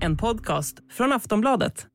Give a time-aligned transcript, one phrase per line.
[0.00, 1.86] En podcast från Aftonbladet.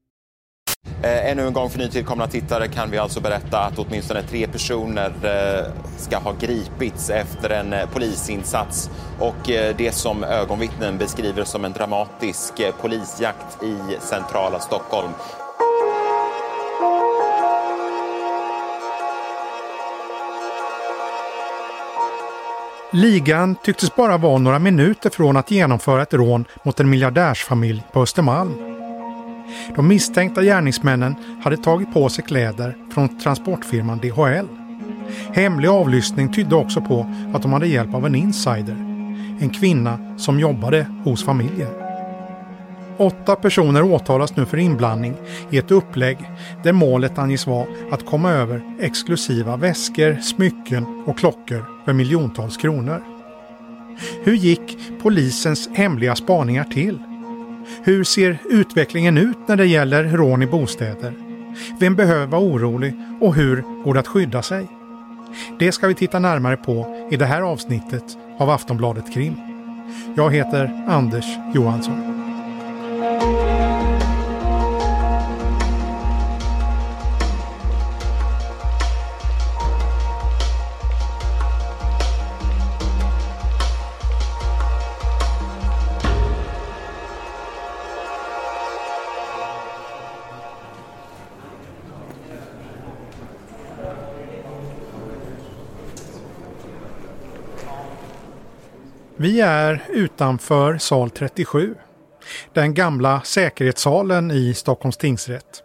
[1.03, 5.13] Eh, ännu en gång för nytillkomna tittare kan vi alltså berätta att åtminstone tre personer
[5.23, 11.65] eh, ska ha gripits efter en eh, polisinsats och eh, det som ögonvittnen beskriver som
[11.65, 15.09] en dramatisk eh, polisjakt i centrala Stockholm.
[22.95, 28.01] Ligan tycktes bara vara några minuter från att genomföra ett rån mot en miljardärsfamilj på
[28.01, 28.53] Östermalm.
[29.75, 34.47] De misstänkta gärningsmännen hade tagit på sig kläder från transportfirman DHL.
[35.33, 38.75] Hemlig avlyssning tydde också på att de hade hjälp av en insider,
[39.39, 41.71] en kvinna som jobbade hos familjen.
[42.97, 45.15] Åtta personer åtalas nu för inblandning
[45.49, 46.17] i ett upplägg
[46.63, 53.03] där målet anges vara att komma över exklusiva väskor, smycken och klockor för miljontals kronor.
[54.23, 56.99] Hur gick polisens hemliga spaningar till?
[57.83, 61.13] Hur ser utvecklingen ut när det gäller rån i bostäder?
[61.79, 64.67] Vem behöver vara orolig och hur går det att skydda sig?
[65.59, 69.35] Det ska vi titta närmare på i det här avsnittet av Aftonbladet Krim.
[70.15, 72.12] Jag heter Anders Johansson.
[99.23, 101.75] Vi är utanför sal 37.
[102.53, 105.63] Den gamla säkerhetssalen i Stockholms tingsrätt.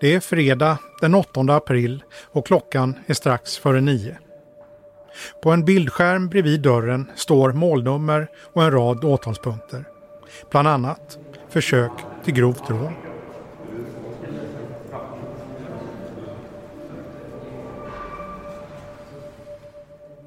[0.00, 4.18] Det är fredag den 8 april och klockan är strax före nio.
[5.42, 9.84] På en bildskärm bredvid dörren står målnummer och en rad åtalspunkter.
[10.50, 11.92] Bland annat försök
[12.24, 13.07] till grovt rån.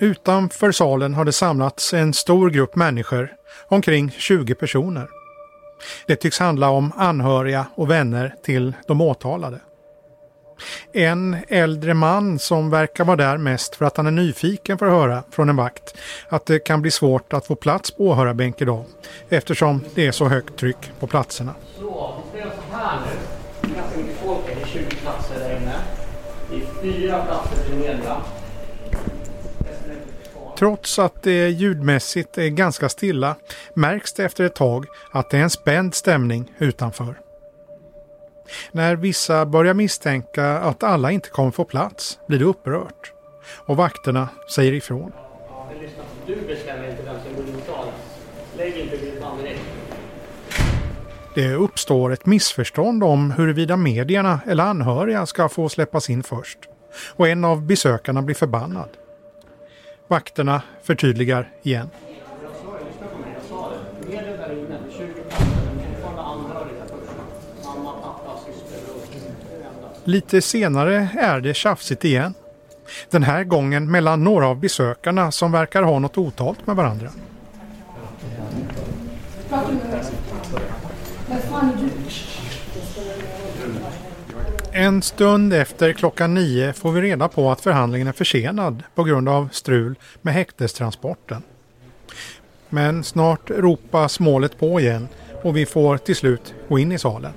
[0.01, 3.34] Utanför salen har det samlats en stor grupp människor,
[3.67, 5.07] omkring 20 personer.
[6.07, 9.59] Det tycks handla om anhöriga och vänner till de åtalade.
[10.94, 14.91] En äldre man som verkar vara där mest för att han är nyfiken för att
[14.91, 15.97] höra från en vakt
[16.29, 18.85] att det kan bli svårt att få plats på åhörarbänk idag
[19.29, 21.56] eftersom det är så högt tryck på platserna.
[21.78, 23.73] Så, vi spelar så här nu.
[23.75, 25.75] Ganska mycket folk, det är 20 platser där inne.
[26.50, 28.18] Det är fyra platser till media.
[30.62, 33.36] Trots att det ljudmässigt är ganska stilla
[33.74, 37.20] märks det efter ett tag att det är en spänd stämning utanför.
[38.72, 43.14] När vissa börjar misstänka att alla inte kommer få plats blir det upprört
[43.66, 45.12] och vakterna säger ifrån.
[45.48, 46.04] Ja, men lyssna.
[46.28, 47.94] Du bestämmer inte vem som går in i salen.
[48.58, 49.62] Lägg inte ditt namn direkt.
[51.36, 56.60] Det uppstår ett missförstånd om huruvida medierna eller anhöriga ska få släppas in först
[57.16, 58.90] och en av besökarna blir förbannad.
[60.12, 61.90] Vakterna förtydligar igen.
[70.04, 72.34] Lite senare är det tjafsigt igen.
[73.10, 77.10] Den här gången mellan några av besökarna som verkar ha något otalt med varandra.
[84.74, 89.30] En stund efter klockan nio får vi reda på att förhandlingen är försenad på grund
[89.30, 91.42] av strul med häktestransporten.
[92.70, 95.08] Men snart ropas målet på igen
[95.44, 97.34] och vi får till slut gå in i salen.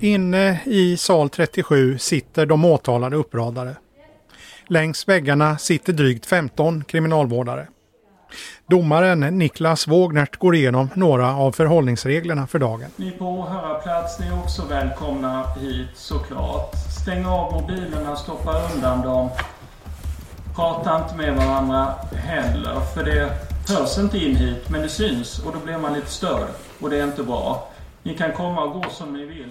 [0.00, 3.76] Inne i sal 37 sitter de åtalade uppradade.
[4.68, 7.66] Längs väggarna sitter drygt 15 kriminalvårdare.
[8.66, 12.90] Domaren Niklas Wågnert går igenom några av förhållningsreglerna för dagen.
[12.96, 16.74] Ni på åhörarplats, ni är också välkomna hit såklart.
[17.02, 19.28] Stäng av mobilerna, stoppa undan dem.
[20.56, 23.30] Prata inte med varandra heller, för det
[23.68, 26.48] hörs inte in hit, men det syns och då blir man lite störd.
[26.80, 27.68] Och det är inte bra.
[28.02, 29.50] Ni kan komma och gå som ni vill.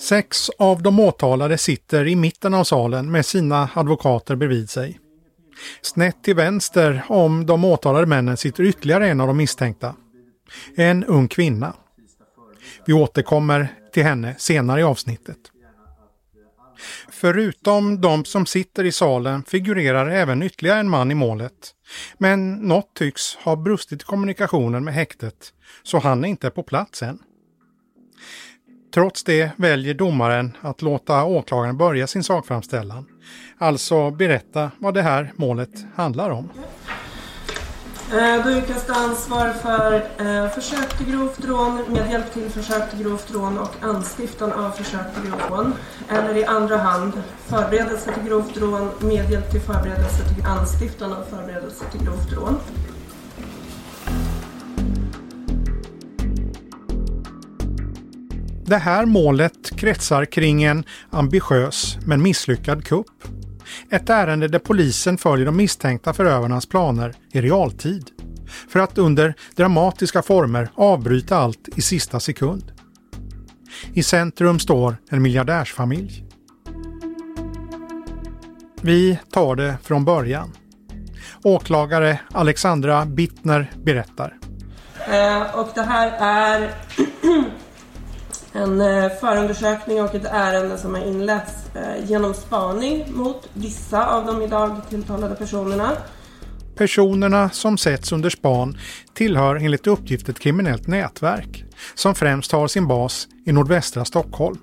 [0.00, 4.98] Sex av de åtalade sitter i mitten av salen med sina advokater bredvid sig.
[5.82, 9.94] Snett till vänster om de åtalade männen sitter ytterligare en av de misstänkta.
[10.76, 11.74] En ung kvinna.
[12.86, 15.38] Vi återkommer till henne senare i avsnittet.
[17.08, 21.74] Förutom de som sitter i salen figurerar även ytterligare en man i målet.
[22.18, 25.52] Men något tycks ha brustit i kommunikationen med häktet,
[25.82, 27.18] så han är inte på plats än.
[28.94, 33.06] Trots det väljer domaren att låta åklagaren börja sin sakframställan.
[33.58, 36.48] Alltså berätta vad det här målet handlar om.
[38.10, 43.02] Du då yrkas det ansvar för eh, försök till grovt rån, medhjälp till försök till
[43.02, 45.74] grovt rån och anstiftan av försök till grovt rån.
[46.08, 47.12] Eller i andra hand
[47.46, 52.56] förberedelse till grovt rån, medhjälp till förberedelse till anstiftan av förberedelse till grovt rån.
[58.70, 63.24] Det här målet kretsar kring en ambitiös men misslyckad kupp.
[63.90, 68.10] Ett ärende där polisen följer de misstänkta förövarnas planer i realtid.
[68.68, 72.72] För att under dramatiska former avbryta allt i sista sekund.
[73.92, 76.24] I centrum står en miljardärsfamilj.
[78.80, 80.52] Vi tar det från början.
[81.42, 84.38] Åklagare Alexandra Bittner berättar.
[85.08, 86.70] Eh, och det här är
[88.52, 94.26] en eh, förundersökning och ett ärende som har inletts eh, genom spaning mot vissa av
[94.26, 95.92] de idag tilltalade personerna.
[96.76, 98.78] Personerna som sätts under span
[99.14, 101.64] tillhör enligt uppgift ett kriminellt nätverk
[101.94, 104.58] som främst har sin bas i nordvästra Stockholm.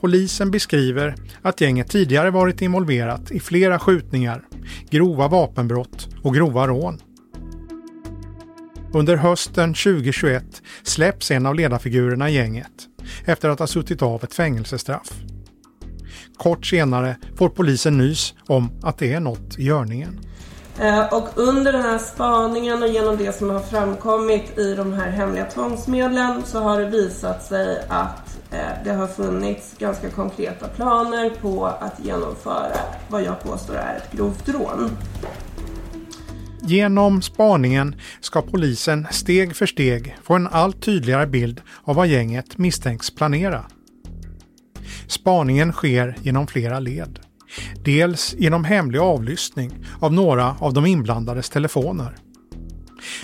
[0.00, 4.42] Polisen beskriver att gänget tidigare varit involverat i flera skjutningar,
[4.90, 7.00] grova vapenbrott och grova rån.
[8.92, 12.72] Under hösten 2021 släpps en av ledarfigurerna i gänget
[13.24, 15.12] efter att ha suttit av ett fängelsestraff.
[16.36, 20.20] Kort senare får polisen nys om att det är något i görningen.
[20.80, 25.10] Eh, och under den här spaningen och genom det som har framkommit i de här
[25.10, 31.30] hemliga tvångsmedlen så har det visat sig att eh, det har funnits ganska konkreta planer
[31.40, 34.90] på att genomföra vad jag påstår är ett grovt rån.
[36.62, 42.58] Genom spaningen ska polisen steg för steg få en allt tydligare bild av vad gänget
[42.58, 43.64] misstänks planera.
[45.06, 47.18] Spaningen sker genom flera led.
[47.84, 52.16] Dels genom hemlig avlyssning av några av de inblandades telefoner.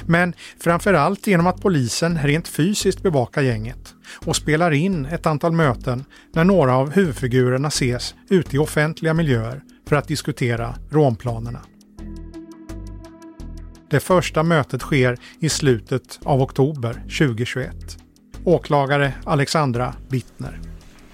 [0.06, 3.94] Men framförallt genom att polisen rent fysiskt bevakar gänget
[4.26, 9.62] och spelar in ett antal möten när några av huvudfigurerna ses ute i offentliga miljöer
[9.88, 11.60] för att diskutera rånplanerna.
[13.94, 17.70] Det första mötet sker i slutet av oktober 2021.
[18.44, 20.60] Åklagare Alexandra Bittner.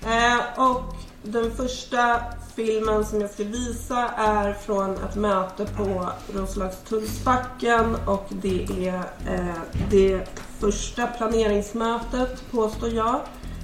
[0.03, 2.21] Eh, och den första
[2.57, 9.61] filmen som jag ska visa är från ett möte på Roslagstullsbacken och det är eh,
[9.91, 10.29] det
[10.61, 13.21] första planeringsmötet påstår jag.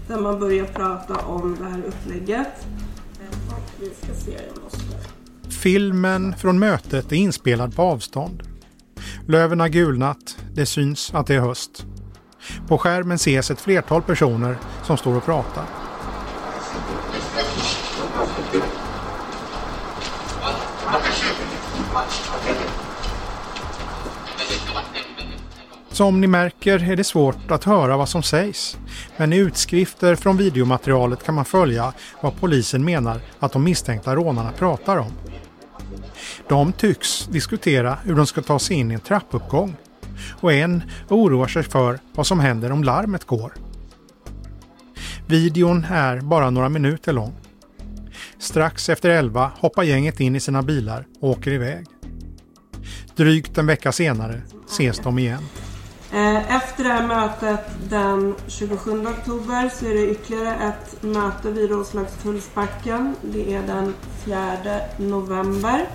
[0.09, 2.67] Där man börjar prata om det här upplägget.
[3.21, 4.79] Eh, och vi ska se, jag måste...
[5.63, 8.43] Filmen från mötet är inspelad på avstånd.
[9.29, 11.87] Löven har gulnat, det syns att det är höst.
[12.69, 15.65] På skärmen ses ett flertal personer som står och pratar.
[25.89, 28.79] Som ni märker är det svårt att höra vad som sägs.
[29.17, 34.53] Men i utskrifter från videomaterialet kan man följa vad polisen menar att de misstänkta rånarna
[34.53, 35.13] pratar om.
[36.49, 39.77] De tycks diskutera hur de ska ta sig in i en trappuppgång.
[40.41, 43.53] Och en oroar sig för vad som händer om larmet går.
[45.27, 47.35] Videon är bara några minuter lång.
[48.39, 51.87] Strax efter elva hoppar gänget in i sina bilar och åker iväg.
[53.17, 55.43] Drygt en vecka senare ses de igen.
[56.13, 61.71] Eh, efter det här mötet den 27 oktober så är det ytterligare ett möte vid
[61.71, 63.17] Roslagstullsbacken.
[63.23, 64.39] Det är den 4
[64.97, 65.87] november.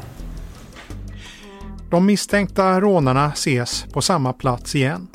[1.92, 5.08] De misstänkta rånarna ses på samma plats igen.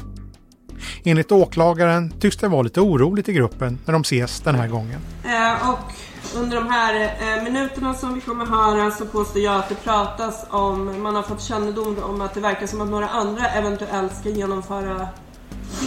[1.04, 5.00] Enligt åklagaren tycks det vara lite oroligt i gruppen när de ses den här gången.
[5.24, 5.92] Eh, och
[6.36, 10.46] under de här eh, minuterna som vi kommer höra så påstår jag att det pratas
[10.50, 14.28] om, man har fått kännedom om att det verkar som att några andra eventuellt ska
[14.28, 15.08] genomföra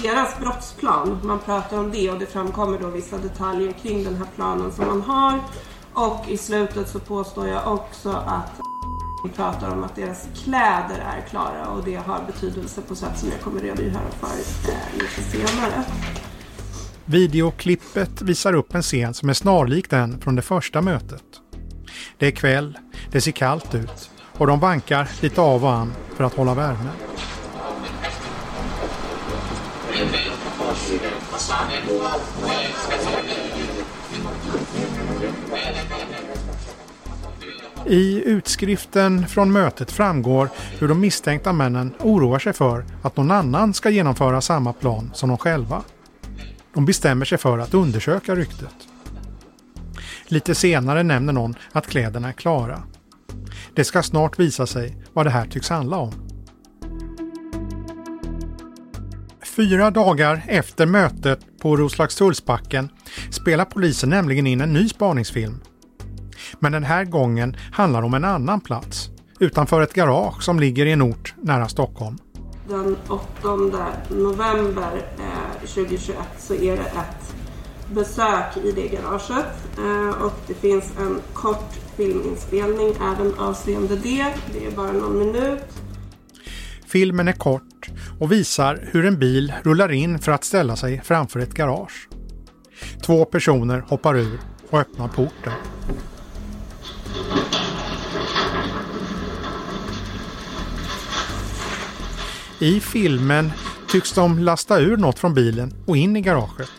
[0.04, 1.20] deras brottsplan.
[1.24, 4.88] Man pratar om det och det framkommer då vissa detaljer kring den här planen som
[4.88, 5.40] man har.
[5.94, 8.62] Och i slutet så påstår jag också att
[9.24, 13.30] vi pratar om att deras kläder är klara och det har betydelse på sätt som
[13.30, 14.28] jag kommer redogöra för
[14.72, 15.84] eh, lite senare.
[17.06, 21.24] Videoklippet visar upp en scen som är snarlik den från det första mötet.
[22.18, 22.78] Det är kväll,
[23.12, 26.90] det ser kallt ut och de vankar lite av och an för att hålla värme.
[37.90, 43.74] I utskriften från mötet framgår hur de misstänkta männen oroar sig för att någon annan
[43.74, 45.84] ska genomföra samma plan som de själva.
[46.74, 48.76] De bestämmer sig för att undersöka ryktet.
[50.28, 52.84] Lite senare nämner någon att kläderna är klara.
[53.76, 56.14] Det ska snart visa sig vad det här tycks handla om.
[59.56, 62.90] Fyra dagar efter mötet på Roslagstullsbacken
[63.30, 65.60] spelar polisen nämligen in en ny spaningsfilm.
[66.60, 70.92] Men den här gången handlar om en annan plats, utanför ett garage som ligger i
[70.92, 72.18] en ort nära Stockholm.
[72.68, 73.28] Den 8
[74.10, 77.36] november eh, 2021 så är det ett
[77.94, 84.34] besök i det garaget eh, och det finns en kort filminspelning även avseende det.
[84.54, 85.64] Det är bara någon minut.
[86.88, 87.90] Filmen är kort
[88.20, 92.10] och visar hur en bil rullar in för att ställa sig framför ett garage.
[93.06, 94.40] Två personer hoppar ur
[94.70, 95.54] och öppnar porten.
[102.62, 103.52] I filmen
[103.92, 106.72] tycks de lasta ur något från bilen och in i garaget.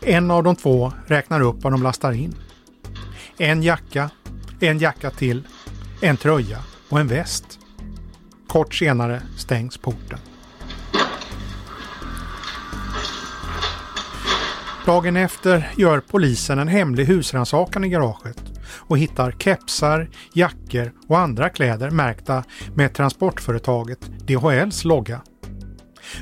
[0.00, 2.34] En av de två räknar upp vad de lastar in.
[3.38, 4.10] En jacka,
[4.60, 5.42] en jacka till,
[6.00, 7.58] en tröja och en väst.
[8.46, 10.18] Kort senare stängs porten.
[14.86, 21.48] Dagen efter gör polisen en hemlig husrannsakan i garaget och hittar kepsar, jackor och andra
[21.48, 22.44] kläder märkta
[22.74, 25.20] med transportföretaget DHLs logga.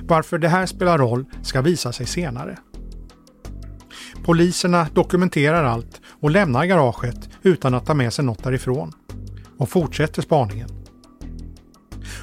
[0.02, 2.58] Varför det här spelar roll ska visa sig senare.
[4.24, 8.92] Poliserna dokumenterar allt och lämnar garaget utan att ta med sig något därifrån
[9.58, 10.68] och fortsätter spaningen.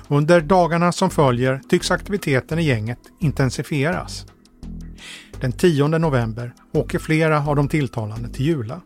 [0.08, 4.26] Under dagarna som följer tycks aktiviteten i gänget intensifieras.
[5.40, 8.82] Den 10 november åker flera av de tilltalande till Jula.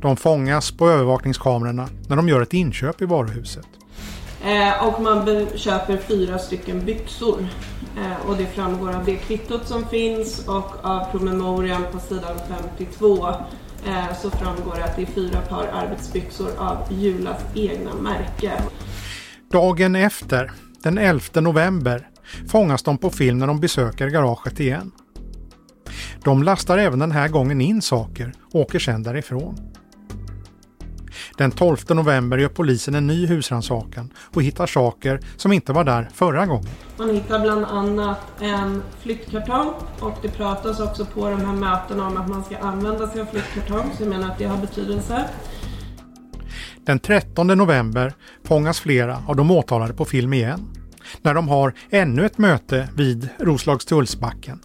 [0.00, 3.66] De fångas på övervakningskamerorna när de gör ett inköp i varuhuset.
[4.44, 7.48] Eh, och man köper fyra stycken byxor.
[7.96, 13.28] Eh, och det framgår av det kvittot som finns och av promemorian på sidan 52
[13.86, 18.52] eh, så framgår det att det är fyra par arbetsbyxor av Julas egna märke.
[19.52, 20.52] Dagen efter,
[20.82, 22.08] den 11 november,
[22.48, 24.92] fångas de på film när de besöker garaget igen.
[26.24, 29.67] De lastar även den här gången in saker och åker sedan därifrån.
[31.38, 36.08] Den 12 november gör polisen en ny husrannsakan och hittar saker som inte var där
[36.14, 36.68] förra gången.
[36.96, 42.16] Man hittar bland annat en flyttkartong och det pratas också på de här mötena om
[42.16, 45.24] att man ska använda sig av flyttkartong så jag menar att det har betydelse.
[46.84, 48.12] Den 13 november
[48.44, 50.70] fångas flera av de åtalade på film igen
[51.22, 54.60] när de har ännu ett möte vid Roslagstullsbacken.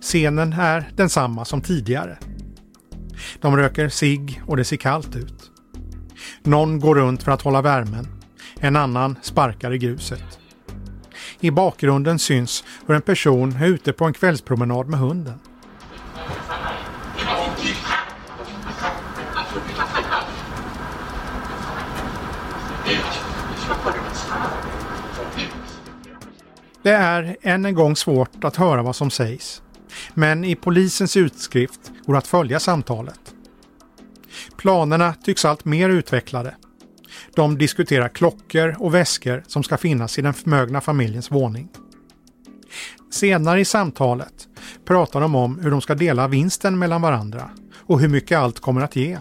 [0.00, 2.18] Scenen är densamma som tidigare.
[3.40, 5.50] De röker sig och det ser kallt ut.
[6.42, 8.08] Någon går runt för att hålla värmen.
[8.60, 10.38] En annan sparkar i gruset.
[11.40, 15.38] I bakgrunden syns hur en person är ute på en kvällspromenad med hunden.
[26.82, 29.62] Det är än en gång svårt att höra vad som sägs.
[30.14, 33.20] Men i polisens utskrift går att följa samtalet.
[34.56, 36.54] Planerna tycks allt mer utvecklade.
[37.34, 41.68] De diskuterar klockor och väskor som ska finnas i den förmögna familjens våning.
[43.10, 44.48] Senare i samtalet
[44.84, 48.80] pratar de om hur de ska dela vinsten mellan varandra och hur mycket allt kommer
[48.80, 49.18] att ge.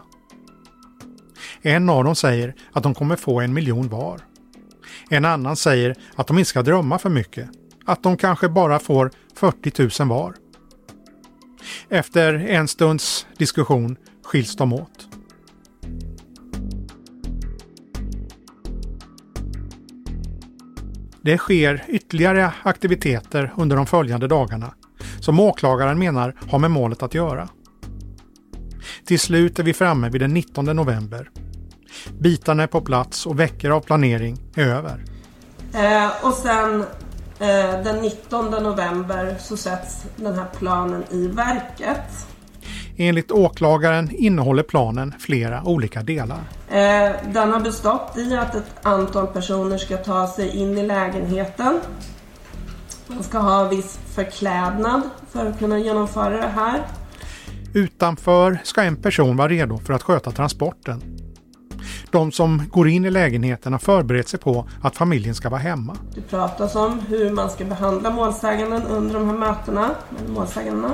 [1.61, 4.21] En av dem säger att de kommer få en miljon var.
[5.09, 7.49] En annan säger att de inte ska drömma för mycket,
[7.85, 10.35] att de kanske bara får 40 000 var.
[11.89, 15.07] Efter en stunds diskussion skiljs de åt.
[21.21, 24.73] Det sker ytterligare aktiviteter under de följande dagarna
[25.19, 27.49] som åklagaren menar har med målet att göra.
[29.05, 31.29] Till slut är vi framme vid den 19 november.
[32.19, 35.03] Bitarna är på plats och veckor av planering är över.
[35.73, 36.85] Eh, och sen
[37.83, 42.27] den 19 november så sätts den här planen i verket.
[42.97, 46.39] Enligt åklagaren innehåller planen flera olika delar.
[46.69, 51.79] Eh, den har bestått i att ett antal personer ska ta sig in i lägenheten.
[53.07, 55.01] Man ska ha viss förklädnad
[55.31, 56.81] för att kunna genomföra det här.
[57.73, 61.14] Utanför ska en person vara redo för att sköta transporten.
[62.11, 65.97] De som går in i lägenheten har förberett sig på att familjen ska vara hemma.
[66.15, 70.91] Det pratas om hur man ska behandla målsäganden under de här mötena med målsägandena.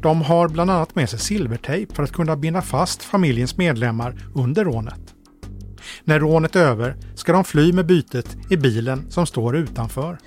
[0.00, 4.64] De har bland annat med sig silvertejp för att kunna binda fast familjens medlemmar under
[4.64, 5.00] rånet.
[6.04, 10.18] När rånet är över ska de fly med bytet i bilen som står utanför.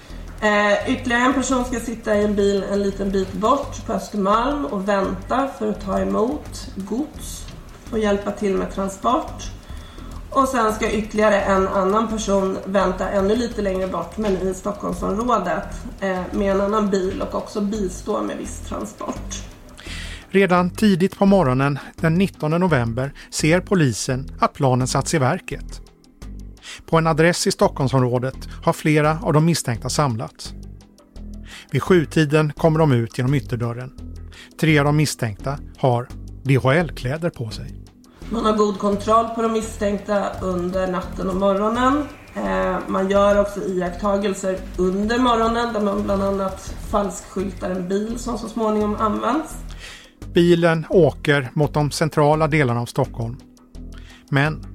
[0.41, 4.65] Eh, ytterligare en person ska sitta i en bil en liten bit bort på Östermalm
[4.65, 7.48] och vänta för att ta emot gods
[7.91, 9.56] och hjälpa till med transport.
[10.29, 15.63] Och sen ska ytterligare en annan person vänta ännu lite längre bort men i Stockholmsområdet
[16.00, 19.43] eh, med en annan bil och också bistå med viss transport.
[20.29, 25.81] Redan tidigt på morgonen den 19 november ser polisen att planen satts i verket.
[26.86, 30.53] På en adress i Stockholmsområdet har flera av de misstänkta samlats.
[31.72, 33.91] Vid sjutiden kommer de ut genom ytterdörren.
[34.60, 36.07] Tre av de misstänkta har
[36.43, 37.87] DHL-kläder på sig.
[38.31, 42.03] Man har god kontroll på de misstänkta under natten och morgonen.
[42.36, 48.38] Eh, man gör också iakttagelser under morgonen där man bland annat falskskyltar en bil som
[48.38, 49.55] så småningom används.
[50.34, 53.38] Bilen åker mot de centrala delarna av Stockholm.
[54.29, 54.65] Men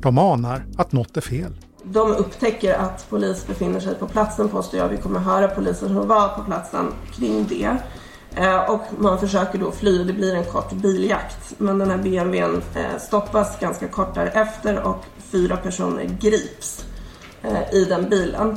[0.00, 1.52] de anar att något är fel.
[1.84, 4.88] De upptäcker att polis befinner sig på platsen påstår jag.
[4.88, 7.76] Vi kommer höra poliser som var på platsen kring det.
[8.36, 10.04] Eh, och man försöker då fly.
[10.04, 11.54] Det blir en kort biljakt.
[11.58, 16.86] Men den här BMWn eh, stoppas ganska kort därefter och fyra personer grips
[17.42, 18.56] eh, i den bilen.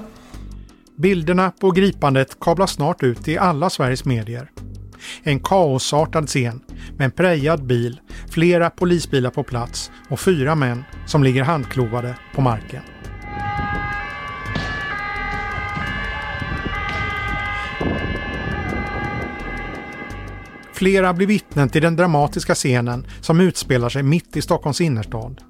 [0.96, 4.52] Bilderna på gripandet kablas snart ut i alla Sveriges medier.
[5.24, 6.62] En kaosartad scen
[6.98, 12.42] med en prejad bil, flera polisbilar på plats och fyra män som ligger handklovade på
[12.42, 12.82] marken.
[20.80, 25.42] Flera blir vittnen till den dramatiska scenen som utspelar sig mitt i Stockholms innerstad.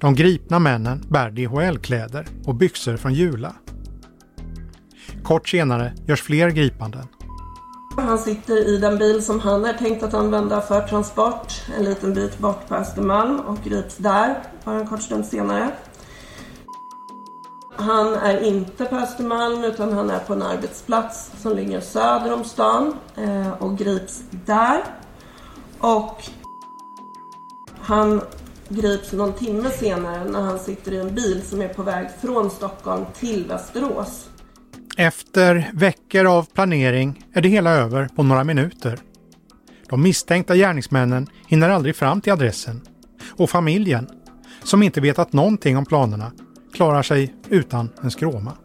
[0.00, 3.54] De gripna männen bär DHL-kläder och byxor från Jula.
[5.22, 7.06] Kort senare görs fler gripanden.
[7.96, 12.14] Han sitter i den bil som han är tänkt att använda för transport en liten
[12.14, 15.70] bit bort på Östermalm och grips där bara en kort stund senare.
[17.80, 22.44] Han är inte på Östermalm utan han är på en arbetsplats som ligger söder om
[22.44, 24.84] stan eh, och grips där.
[25.78, 26.22] Och
[27.80, 28.22] han
[28.68, 32.50] grips någon timme senare när han sitter i en bil som är på väg från
[32.50, 34.28] Stockholm till Västerås.
[34.96, 38.98] Efter veckor av planering är det hela över på några minuter.
[39.88, 42.80] De misstänkta gärningsmännen hinner aldrig fram till adressen
[43.36, 44.08] och familjen,
[44.62, 46.32] som inte vetat någonting om planerna,
[46.78, 48.56] klarar sig utan en skråma.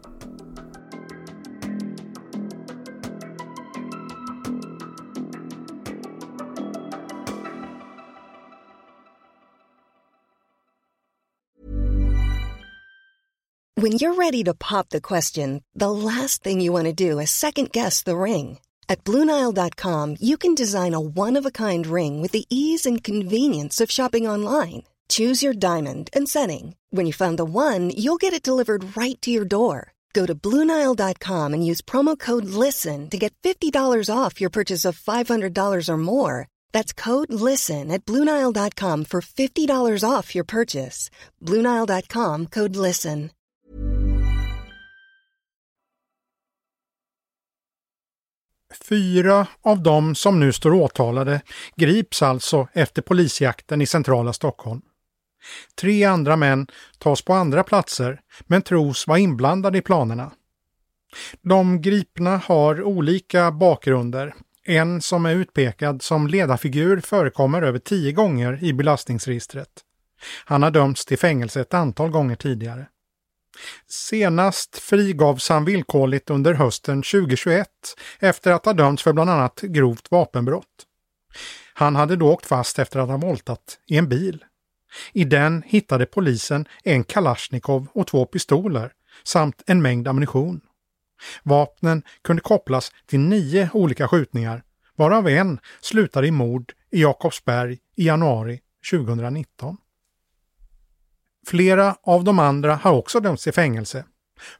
[13.74, 17.30] When you're ready to pop the question, the last thing you want to do is
[17.30, 18.58] second guess the ring.
[18.88, 23.02] At Bluenile.com, you can design a one of a kind ring with the ease and
[23.04, 24.93] convenience of shopping online.
[25.08, 26.76] Choose your diamond and setting.
[26.90, 29.92] When you find the one, you'll get it delivered right to your door.
[30.12, 34.96] Go to Bluenile.com and use promo code LISTEN to get $50 off your purchase of
[34.96, 36.46] $500 or more.
[36.72, 41.10] That's code LISTEN at Bluenile.com for $50 off your purchase.
[41.42, 43.30] Bluenile.com code LISTEN.
[48.74, 51.40] Fyra av dem som nu står åtalade
[51.76, 54.82] grips alltså efter polisjakten i centrala Stockholm.
[55.74, 56.66] Tre andra män
[56.98, 60.32] tas på andra platser men tros vara inblandade i planerna.
[61.42, 64.34] De gripna har olika bakgrunder.
[64.66, 69.68] En som är utpekad som ledarfigur förekommer över tio gånger i belastningsregistret.
[70.44, 72.86] Han har dömts till fängelse ett antal gånger tidigare.
[73.86, 77.68] Senast frigavs han villkorligt under hösten 2021
[78.18, 80.86] efter att ha dömts för bland annat grovt vapenbrott.
[81.74, 84.44] Han hade då åkt fast efter att ha våldtat i en bil.
[85.12, 88.92] I den hittade polisen en Kalashnikov och två pistoler
[89.24, 90.60] samt en mängd ammunition.
[91.42, 94.62] Vapnen kunde kopplas till nio olika skjutningar,
[94.96, 99.76] varav en slutade i mord i Jakobsberg i januari 2019.
[101.46, 104.04] Flera av de andra har också dömts till fängelse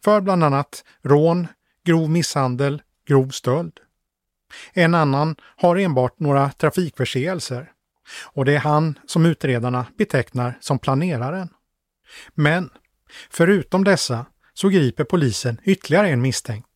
[0.05, 1.47] för bland annat rån,
[1.85, 3.81] grov misshandel, grov stöld.
[4.73, 7.73] En annan har enbart några trafikförseelser
[8.25, 11.49] och det är han som utredarna betecknar som planeraren.
[12.35, 12.71] Men
[13.31, 16.69] förutom dessa så griper polisen ytterligare en misstänkt.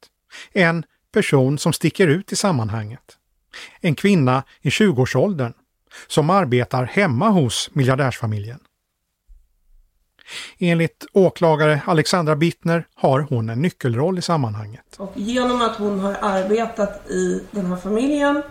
[0.52, 3.16] En person som sticker ut i sammanhanget.
[3.80, 5.52] En kvinna i 20-årsåldern
[6.06, 8.60] som arbetar hemma hos miljardärsfamiljen.
[10.58, 14.96] Enligt åklagare Alexandra Bittner har hon en nyckelroll i sammanhanget.
[14.96, 18.42] Och genom att hon har arbetat i den här familjen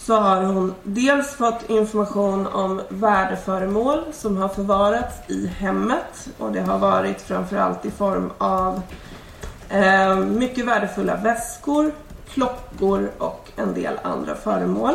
[0.00, 6.60] så har hon dels fått information om värdeföremål som har förvarats i hemmet och det
[6.60, 8.82] har varit framförallt i form av
[9.70, 11.92] Eh, mycket värdefulla väskor,
[12.28, 14.94] klockor och en del andra föremål.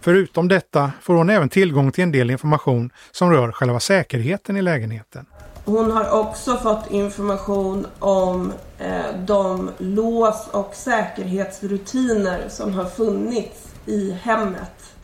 [0.00, 4.62] Förutom detta får hon även tillgång till en del information som rör själva säkerheten i
[4.62, 5.26] lägenheten.
[5.64, 14.12] Hon har också fått information om eh, de lås och säkerhetsrutiner som har funnits i
[14.22, 14.94] hemmet.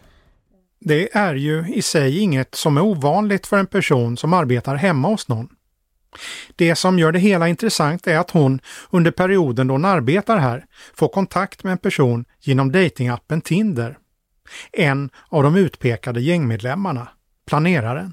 [0.80, 5.08] Det är ju i sig inget som är ovanligt för en person som arbetar hemma
[5.08, 5.48] hos någon.
[6.56, 10.64] Det som gör det hela intressant är att hon under perioden då hon arbetar här
[10.94, 13.98] får kontakt med en person genom datingappen Tinder.
[14.72, 17.08] En av de utpekade gängmedlemmarna,
[17.46, 18.12] planeraren.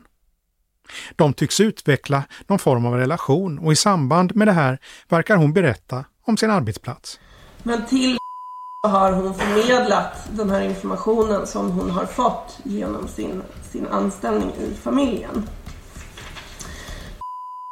[1.16, 5.54] De tycks utveckla någon form av relation och i samband med det här verkar hon
[5.54, 7.20] berätta om sin arbetsplats.
[7.64, 8.18] Men till
[8.88, 14.74] har hon förmedlat den här informationen som hon har fått genom sin, sin anställning i
[14.74, 15.48] familjen.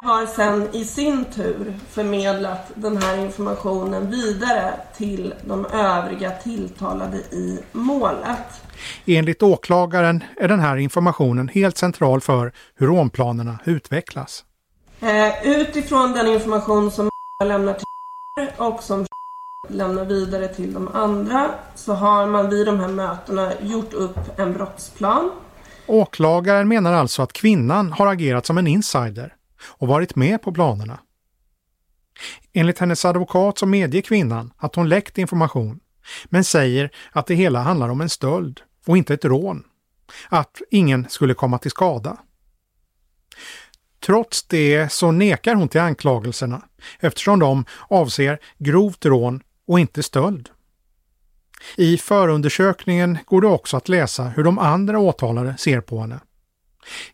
[0.05, 7.59] Har sen i sin tur förmedlat den här informationen vidare till de övriga tilltalade i
[7.71, 8.61] målet.
[9.05, 14.43] Enligt åklagaren är den här informationen helt central för hur rånplanerna utvecklas.
[14.99, 17.09] Eh, utifrån den information som
[17.43, 17.85] lämnar till
[18.57, 19.05] och som
[19.67, 24.53] lämna vidare till de andra så har man vid de här mötena gjort upp en
[24.53, 25.31] brottsplan.
[25.87, 29.33] Åklagaren menar alltså att kvinnan har agerat som en insider
[29.77, 30.99] och varit med på planerna.
[32.53, 35.79] Enligt hennes advokat så medger kvinnan att hon läckt information
[36.25, 39.63] men säger att det hela handlar om en stöld och inte ett rån.
[40.29, 42.17] Att ingen skulle komma till skada.
[44.05, 46.61] Trots det så nekar hon till anklagelserna
[46.99, 50.49] eftersom de avser grovt rån och inte stöld.
[51.77, 56.19] I förundersökningen går det också att läsa hur de andra åtalade ser på henne.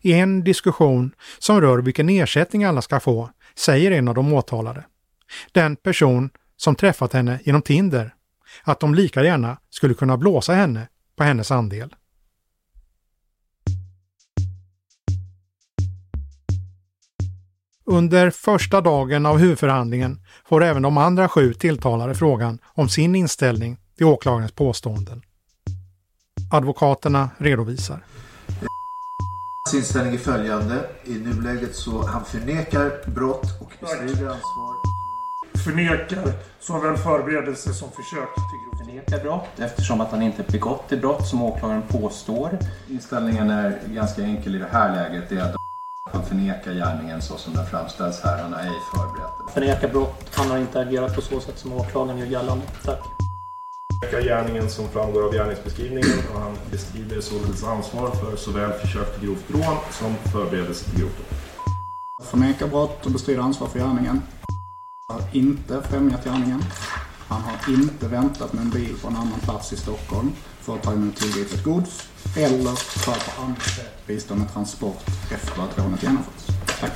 [0.00, 4.84] I en diskussion som rör vilken ersättning alla ska få säger en av de åtalade,
[5.52, 8.14] den person som träffat henne genom Tinder,
[8.62, 11.94] att de lika gärna skulle kunna blåsa henne på hennes andel.
[17.92, 23.78] Under första dagen av huvudförhandlingen får även de andra sju tilltalade frågan om sin inställning
[23.96, 25.22] till åklagarens påståenden.
[26.52, 28.04] Advokaterna redovisar.
[29.66, 30.84] Hans inställning är följande.
[31.04, 34.74] I nuläget så han förnekar brott och bestrider ansvar.
[35.64, 40.96] Förnekar såväl förberedelse som försök till grovt förnekar brott eftersom att han inte begått det
[40.96, 42.58] brott som åklagaren påstår.
[42.88, 45.28] Inställningen är ganska enkel i det här läget.
[45.28, 45.56] Det är att
[46.10, 48.42] han förnekar gärningen så som den framställs här.
[48.42, 50.30] Han har ej förberett Förnekar brott.
[50.34, 52.66] Han har inte agerat på så sätt som åklagaren gör gällande.
[52.84, 53.00] Tack.
[54.00, 59.28] Förnekar gärningen som framgår av gärningsbeskrivningen och han bestrider således ansvar för såväl försök till
[59.28, 61.38] grovt rån som förberedelse till grovt rån.
[62.26, 64.22] Förnekar brott och bestrider ansvar för gärningen.
[65.08, 66.64] Har inte främjat gärningen.
[67.28, 70.82] Han har inte väntat med en bil på en annan plats i Stockholm för att
[70.82, 75.78] ta emot tillgripet gods eller för att på annat sätt bistå med transport efter att
[75.78, 76.46] rånet genomförts.
[76.80, 76.92] Tack.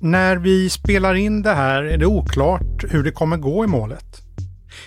[0.00, 4.22] När vi spelar in det här är det oklart hur det kommer gå i målet.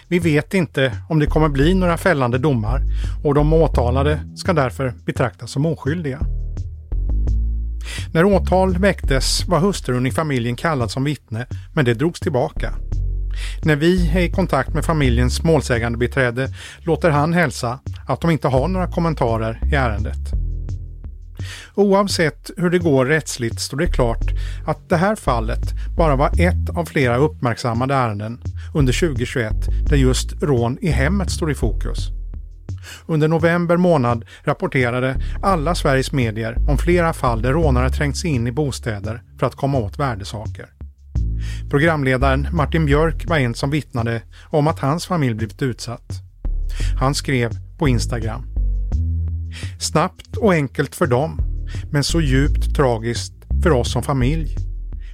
[0.08, 2.82] Vi vet inte om det kommer bli några fällande domar
[3.24, 6.20] och de åtalade ska därför betraktas som oskyldiga.
[8.14, 12.74] När åtal väcktes var hustrun i familjen kallad som vittne, men det drogs tillbaka.
[13.62, 18.48] När vi är i kontakt med familjens målsägande beträde låter han hälsa att de inte
[18.48, 20.46] har några kommentarer i ärendet.
[21.76, 24.32] Oavsett hur det går rättsligt står det klart
[24.66, 28.42] att det här fallet bara var ett av flera uppmärksammade ärenden
[28.74, 29.54] under 2021
[29.90, 32.10] där just rån i hemmet står i fokus.
[33.06, 38.48] Under november månad rapporterade alla Sveriges medier om flera fall där rånare trängt sig in
[38.48, 40.75] i bostäder för att komma åt värdesaker.
[41.70, 46.22] Programledaren Martin Björk var en som vittnade om att hans familj blivit utsatt.
[47.00, 48.46] Han skrev på Instagram.
[49.80, 51.42] Snabbt och enkelt för dem,
[51.92, 54.56] men så djupt tragiskt för oss som familj.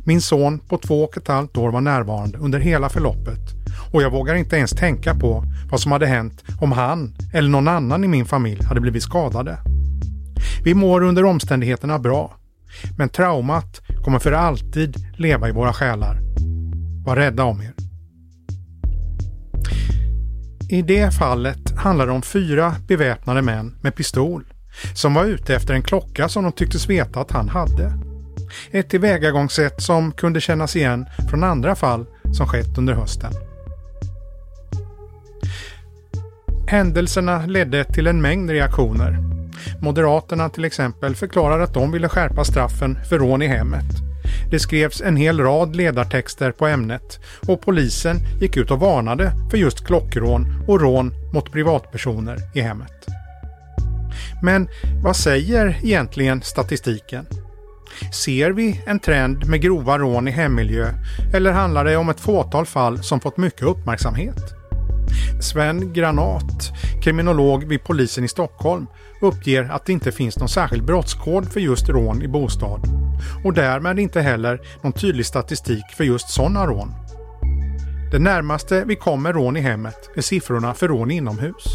[0.05, 4.11] Min son på två och ett halvt år var närvarande under hela förloppet och jag
[4.11, 8.07] vågar inte ens tänka på vad som hade hänt om han eller någon annan i
[8.07, 9.57] min familj hade blivit skadade.
[10.63, 12.35] Vi mår under omständigheterna bra,
[12.97, 16.19] men traumat kommer för alltid leva i våra själar.
[17.05, 17.73] Var rädda om er.
[20.69, 24.45] I det fallet handlar det om fyra beväpnade män med pistol
[24.93, 27.93] som var ute efter en klocka som de tycktes veta att han hade.
[28.71, 33.31] Ett tillvägagångssätt som kunde kännas igen från andra fall som skett under hösten.
[36.67, 39.40] Händelserna ledde till en mängd reaktioner.
[39.81, 43.85] Moderaterna till exempel förklarar att de ville skärpa straffen för rån i hemmet.
[44.51, 49.57] Det skrevs en hel rad ledartexter på ämnet och polisen gick ut och varnade för
[49.57, 53.05] just klockrån och rån mot privatpersoner i hemmet.
[54.43, 54.67] Men
[55.03, 57.25] vad säger egentligen statistiken?
[58.13, 60.87] Ser vi en trend med grova rån i hemmiljö
[61.33, 64.60] eller handlar det om ett fåtal fall som fått mycket uppmärksamhet?
[65.41, 66.71] Sven Granat,
[67.01, 68.87] kriminolog vid polisen i Stockholm,
[69.21, 72.81] uppger att det inte finns någon särskild brottskod för just rån i bostad
[73.45, 76.91] och därmed inte heller någon tydlig statistik för just sådana rån.
[78.11, 81.65] Det närmaste vi kommer rån i hemmet är siffrorna för rån inomhus.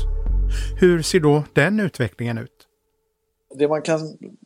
[0.80, 2.66] Hur ser då den utvecklingen ut?
[3.58, 4.00] Det man kan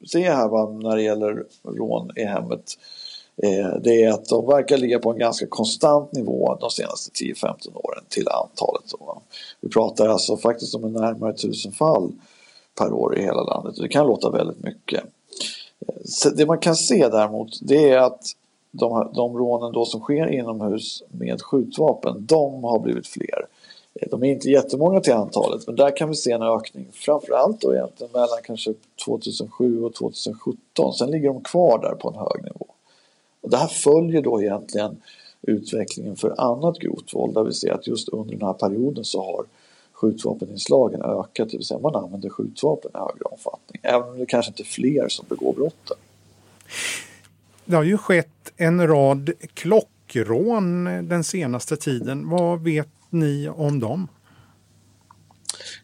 [0.07, 2.65] se här va, när det gäller rån i hemmet
[3.43, 7.55] Eh, det är att de verkar ligga på en ganska konstant nivå de senaste 10-15
[7.75, 8.85] åren till antalet.
[9.61, 12.13] Vi pratar alltså faktiskt om närmare tusen fall
[12.79, 15.05] per år i hela landet och det kan låta väldigt mycket.
[15.89, 18.23] Eh, så det man kan se däremot det är att
[18.71, 23.47] de, de rånen då som sker inomhus med skjutvapen, de har blivit fler.
[23.95, 27.61] Eh, de är inte jättemånga till antalet men där kan vi se en ökning framförallt
[27.61, 28.75] då egentligen mellan kanske
[29.07, 30.93] 2007 och 2017.
[30.93, 32.67] Sen ligger de kvar där på en hög nivå.
[33.41, 34.97] Och det här följer då egentligen
[35.43, 39.25] utvecklingen för annat grovt våld där vi ser att just under den här perioden så
[39.25, 39.45] har
[39.93, 43.81] skjutvapeninslagen ökat, det vill säga man använder skjutvapen i högre omfattning.
[43.83, 45.97] Även om det kanske inte är fler som begår brotten.
[47.65, 52.29] Det har ju skett en rad klockrån den senaste tiden.
[52.29, 54.09] Vad vet ni om dem?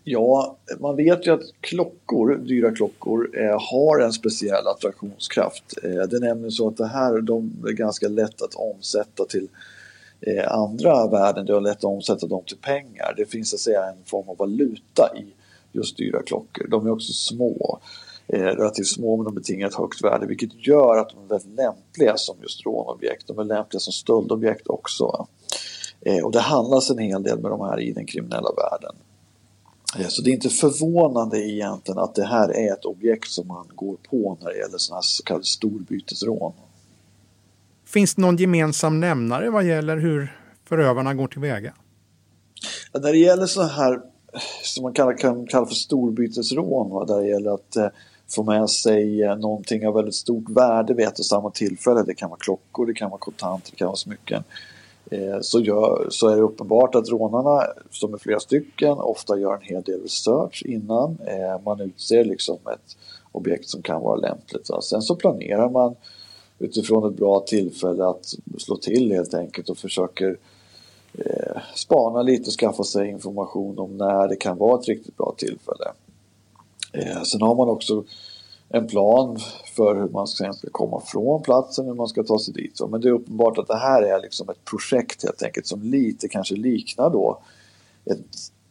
[0.08, 5.64] Ja, man vet ju att klockor, dyra klockor, eh, har en speciell attraktionskraft.
[5.82, 9.48] Eh, det är nämligen så att det här de är ganska lätt att omsätta till
[10.20, 11.46] eh, andra värden.
[11.46, 13.14] Det är lätt att omsätta dem till pengar.
[13.16, 15.26] Det finns att säga en form av valuta i
[15.72, 16.68] just dyra klockor.
[16.68, 17.78] De är också små,
[18.26, 21.58] eh, relativt små men de betingar ett högt värde vilket gör att de är väldigt
[21.58, 23.26] lämpliga som just rånobjekt.
[23.26, 25.26] De är lämpliga som stöldobjekt också.
[26.00, 28.94] Eh, och det handlas en hel del med de här i den kriminella världen.
[29.98, 33.66] Eh, så det är inte förvånande egentligen att det här är ett objekt som man
[33.74, 36.52] går på när det gäller sådana här så kallade storbytesrån.
[37.86, 40.36] Finns det någon gemensam nämnare vad gäller hur
[40.68, 41.72] förövarna går tillväga?
[42.92, 44.00] Ja, när det gäller så här
[44.62, 47.88] som man kan, kan kalla för storbytesrån, va, där det gäller att eh,
[48.28, 52.02] få med sig eh, någonting av väldigt stort värde vid ett och samma tillfälle.
[52.02, 54.44] Det kan vara klockor, det kan vara kontanter, det kan vara smycken.
[55.10, 59.54] Eh, så, gör, så är det uppenbart att rånarna, som är flera stycken, ofta gör
[59.54, 61.18] en hel del research innan.
[61.26, 62.96] Eh, man utser liksom ett
[63.32, 64.70] objekt som kan vara lämpligt.
[64.70, 64.80] Va.
[64.82, 65.94] Sen så planerar man
[66.58, 70.38] utifrån ett bra tillfälle att slå till helt enkelt och försöker
[71.18, 75.34] eh, spana lite och skaffa sig information om när det kan vara ett riktigt bra
[75.36, 75.92] tillfälle.
[76.92, 78.04] Eh, sen har man också
[78.68, 79.38] en plan
[79.76, 82.80] för hur man sen ska komma från platsen, hur man ska ta sig dit.
[82.90, 86.28] Men det är uppenbart att det här är liksom ett projekt helt enkelt som lite
[86.28, 87.38] kanske liknar då
[88.04, 88.18] ett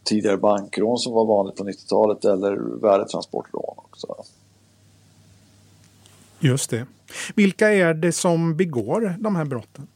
[0.04, 4.24] tidigare bankrån som var vanligt på 90-talet eller värdetransportrån också.
[6.40, 6.86] Just det.
[7.34, 9.86] Vilka är det som begår de här brotten?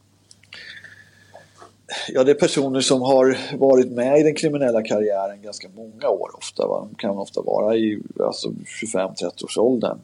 [2.09, 6.31] Ja, det är personer som har varit med i den kriminella karriären ganska många år
[6.37, 6.67] ofta.
[6.67, 6.87] Va?
[6.89, 9.99] De kan ofta vara i alltså 25-30 års åldern.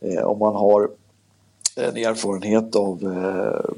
[0.00, 0.90] Eh, om man har
[1.76, 3.70] en erfarenhet av eh,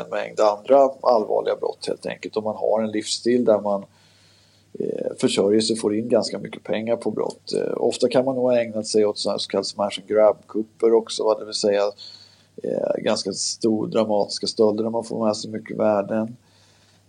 [0.00, 2.36] en mängd andra allvarliga brott helt enkelt.
[2.36, 3.84] Om man har en livsstil där man
[4.78, 7.52] eh, försörjer sig och får in ganska mycket pengar på brott.
[7.52, 11.24] Eh, ofta kan man nog ha ägnat sig åt så kallade smash and grab-kupper också,
[11.24, 11.36] va?
[11.38, 11.82] det vill säga
[12.62, 16.36] eh, ganska stor, dramatiska stölder där man får med sig mycket värden.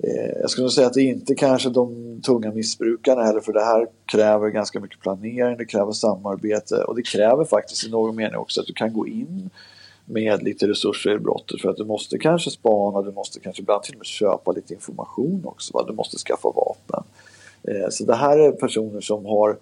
[0.04, 3.64] Eh, jag skulle säga att det är inte kanske de tunga missbrukarna heller för det
[3.64, 8.38] här kräver ganska mycket planering, det kräver samarbete och det kräver faktiskt i någon mening
[8.38, 9.50] också att du kan gå in
[10.06, 13.84] med lite resurser i brottet för att du måste kanske spana, du måste kanske ibland
[13.84, 15.86] till och med köpa lite information också, va?
[15.88, 17.04] du måste skaffa vapen.
[17.64, 19.58] Eh, så det här är personer som har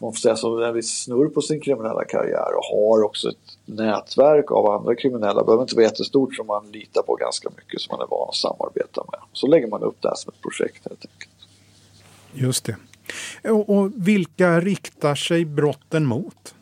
[0.00, 3.58] man får säga så, en viss snurr på sin kriminella karriär och har också ett
[3.64, 5.40] nätverk av andra kriminella.
[5.40, 8.28] Det behöver inte vara jättestort som man litar på ganska mycket som man är van
[8.28, 9.20] att samarbeta med.
[9.32, 11.32] Så lägger man upp det här som ett projekt helt enkelt.
[12.32, 12.76] Just det.
[13.50, 16.54] Och, och vilka riktar sig brotten mot?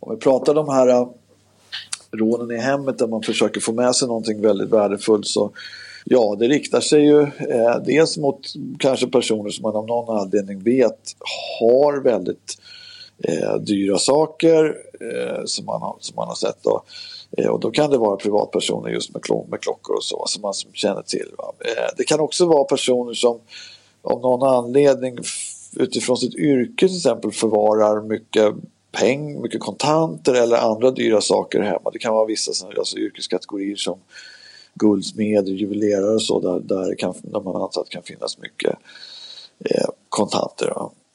[0.00, 1.08] Om vi pratar de här äh,
[2.12, 5.52] rånen i hemmet där man försöker få med sig någonting väldigt värdefullt så
[6.04, 8.40] Ja, det riktar sig ju eh, dels mot
[8.78, 11.16] kanske personer som man av någon anledning vet
[11.60, 12.58] har väldigt
[13.24, 16.62] eh, dyra saker eh, som, man har, som man har sett.
[16.62, 16.82] Då.
[17.38, 20.42] Eh, och då kan det vara privatpersoner just med, klo med klockor och så som
[20.42, 21.28] man som känner till.
[21.38, 23.40] Eh, det kan också vara personer som
[24.02, 25.18] av någon anledning
[25.76, 28.54] utifrån sitt yrke till exempel förvarar mycket
[28.92, 31.90] pengar, mycket kontanter eller andra dyra saker hemma.
[31.92, 33.98] Det kan vara vissa alltså, yrkeskategorier som
[34.74, 38.76] guldsmeder, juvelerare och så där, där, kan, där man antar att det kan finnas mycket
[39.64, 40.72] eh, kontanter.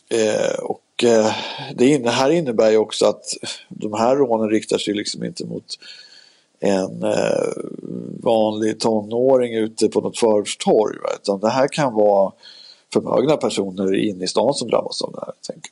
[0.09, 1.31] Eh, och eh,
[1.75, 3.25] det här innebär ju också att
[3.69, 5.65] de här rånen riktar sig liksom inte mot
[6.59, 7.63] en eh,
[8.23, 10.95] vanlig tonåring ute på något förortstorg.
[11.21, 12.31] Utan det här kan vara
[12.93, 15.33] förmögna personer inne i stan som drabbas av det här.
[15.47, 15.71] Tänker.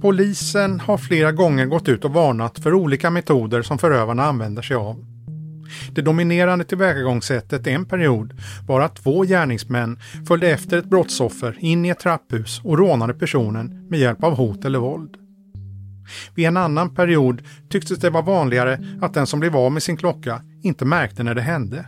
[0.00, 4.76] Polisen har flera gånger gått ut och varnat för olika metoder som förövarna använder sig
[4.76, 5.04] av.
[5.92, 8.34] Det dominerande tillvägagångssättet en period
[8.66, 13.86] var att två gärningsmän följde efter ett brottsoffer in i ett trapphus och rånade personen
[13.88, 15.16] med hjälp av hot eller våld.
[16.34, 19.96] Vid en annan period tycktes det vara vanligare att den som blev av med sin
[19.96, 21.86] klocka inte märkte när det hände.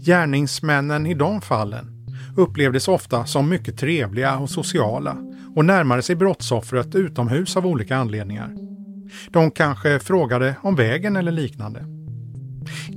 [0.00, 5.16] Gärningsmännen i de fallen upplevdes ofta som mycket trevliga och sociala
[5.54, 8.54] och närmade sig brottsoffret utomhus av olika anledningar.
[9.30, 11.84] De kanske frågade om vägen eller liknande.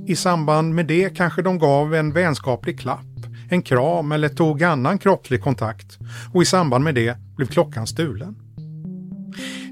[0.06, 4.98] I samband med det kanske de gav en vänskaplig klapp, en kram eller tog annan
[4.98, 5.98] kroppslig kontakt
[6.32, 8.36] och i samband med det blev klockan stulen.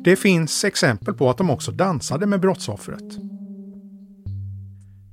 [0.05, 3.19] Det finns exempel på att de också dansade med brottsoffret.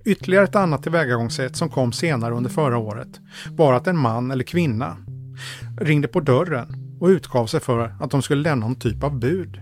[0.06, 4.44] Ytterligare ett annat tillvägagångssätt som kom senare under förra året var att en man eller
[4.44, 4.98] kvinna
[5.82, 9.62] ringde på dörren och utgav sig för att de skulle lämna någon typ av bud.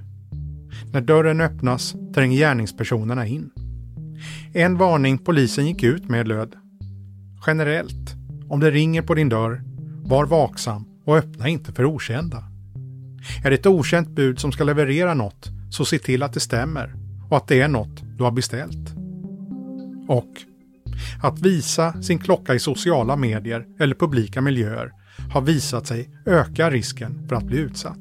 [0.93, 3.49] När dörren öppnas tränger gärningspersonerna in.
[4.53, 6.55] En varning polisen gick ut med löd
[7.47, 8.15] Generellt,
[8.49, 9.61] om det ringer på din dörr,
[10.03, 12.43] var vaksam och öppna inte för okända.
[13.43, 16.93] Är det ett okänt bud som ska leverera något, så se till att det stämmer
[17.29, 18.93] och att det är något du har beställt.
[20.07, 20.31] Och
[21.23, 24.91] att visa sin klocka i sociala medier eller publika miljöer
[25.33, 27.97] har visat sig öka risken för att bli utsatt.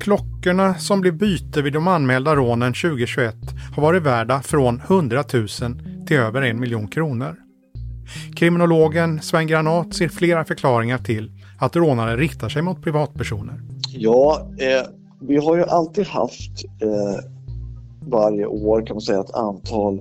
[0.00, 3.36] Klockorna som blev byte vid de anmälda rånen 2021
[3.74, 5.48] har varit värda från 100 000
[6.06, 7.36] till över en miljon kronor.
[8.36, 13.60] Kriminologen Sven Granat ser flera förklaringar till att rånare riktar sig mot privatpersoner.
[13.88, 14.86] Ja, eh,
[15.20, 17.24] vi har ju alltid haft eh,
[18.00, 19.98] varje år kan man säga ett antal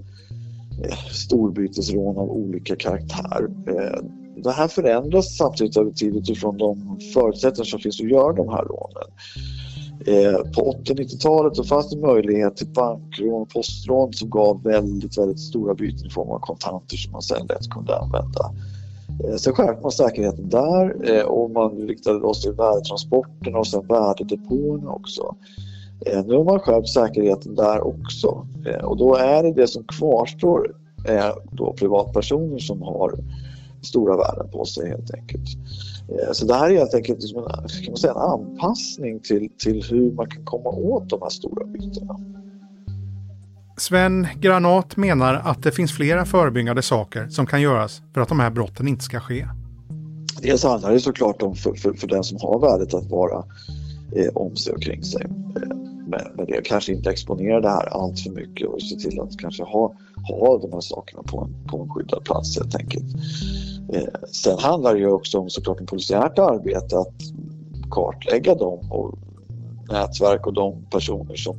[0.84, 3.48] eh, storbytesrån av olika karaktär.
[3.68, 8.50] Eh, det här förändras samtidigt över tid utifrån de förutsättningar som finns att göra de
[8.50, 9.10] här lånen.
[10.08, 15.40] Eh, på 80-90-talet så fanns det möjlighet till bankrån och postrån som gav väldigt, väldigt
[15.40, 18.52] stora byten i form av kontanter som man sen lätt kunde använda.
[19.24, 23.88] Eh, sen skärpte man säkerheten där eh, och man riktade då sig värdetransporterna och sen
[23.88, 25.36] värdedepåerna också.
[26.06, 29.84] Eh, nu har man skärpt säkerheten där också eh, och då är det det som
[29.84, 30.76] kvarstår
[31.08, 33.14] är då privatpersoner som har
[33.86, 35.50] stora värden på sig helt enkelt.
[36.10, 39.50] Eh, så det här är helt enkelt liksom en, kan man säga, en anpassning till,
[39.58, 42.20] till hur man kan komma åt de här stora bytena.
[43.78, 48.40] Sven Granat menar att det finns flera förebyggande saker som kan göras för att de
[48.40, 49.48] här brotten inte ska ske.
[50.42, 53.44] Dels handlar det såklart om för, för, för den som har värdet att vara
[54.16, 55.22] eh, om sig och kring sig.
[55.56, 56.62] Eh, med det.
[56.66, 59.96] Kanske inte exponera det här allt för mycket och se till att kanske ha,
[60.28, 63.06] ha de här sakerna på en, på en skyddad plats helt enkelt.
[63.94, 67.14] Eh, sen handlar det ju också om såklart en polisiärt arbete att
[67.92, 69.18] kartlägga dem och
[69.90, 71.56] nätverk och de personer som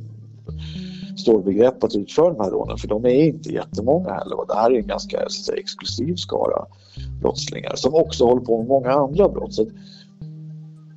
[1.17, 4.47] står i begrepp att utföra de här rånen för de är inte jättemånga heller och
[4.47, 6.65] det här är en ganska säga, exklusiv skara
[7.21, 9.53] brottslingar som också håller på med många andra brott.
[9.53, 9.65] Så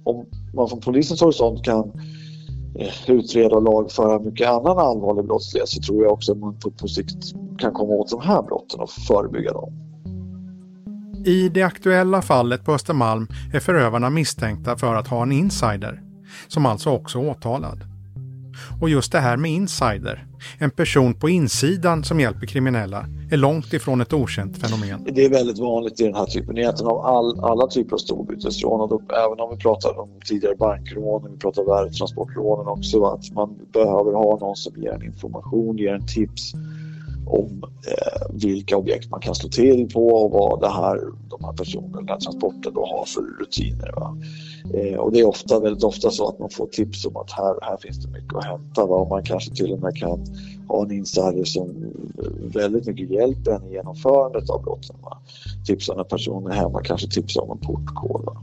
[0.04, 1.92] om man från polisens horisont kan
[2.74, 6.70] eh, utreda och lagföra mycket annan allvarlig brottslighet så tror jag också att man på,
[6.70, 9.72] på sikt kan komma åt de här brotten och förebygga dem.
[11.26, 16.02] I det aktuella fallet på Östermalm är förövarna misstänkta för att ha en insider,
[16.48, 17.78] som alltså också är åtalad.
[18.80, 20.26] Och just det här med insider
[20.58, 25.06] En person på insidan som hjälper kriminella är långt ifrån ett okänt fenomen.
[25.12, 29.00] Det är väldigt vanligt i den här typen, egentligen av all, alla typer av storbytesrån.
[29.26, 34.38] Även om vi pratar om tidigare bankrån, vi pratar värdetransportrånen också, att man behöver ha
[34.40, 36.52] någon som ger en information, ger en tips
[37.30, 41.00] om eh, vilka objekt man kan slå till på och vad det här,
[41.30, 43.92] de här personerna, den transporten då har för rutiner.
[43.96, 44.16] Va?
[44.74, 47.54] Eh, och det är ofta, väldigt ofta så att man får tips om att här,
[47.62, 48.86] här finns det mycket att hämta.
[48.86, 48.96] Va?
[48.96, 50.26] Och man kanske till och med kan
[50.68, 51.92] ha en insider som
[52.54, 54.96] väldigt mycket hjälper en i genomförandet av brotten.
[55.02, 55.18] Va?
[55.66, 58.24] Tipsar när personen är hemma, kanske tipsar om en portkod.
[58.24, 58.42] Va?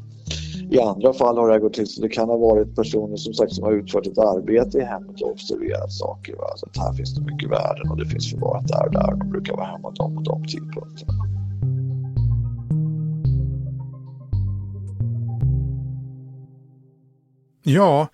[0.72, 3.52] I andra fall har det gått till så det kan ha varit personer som sagt
[3.52, 6.36] som har utfört ett arbete i hemmet och observerat saker.
[6.36, 6.54] Va?
[6.56, 9.16] Så att här finns det mycket värden och det finns förvarat där och där.
[9.16, 11.14] De brukar vara hemma de och de tidpunkterna.
[17.64, 18.08] Ja,